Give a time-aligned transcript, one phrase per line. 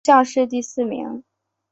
[0.03, 1.23] 山东乡试第四名。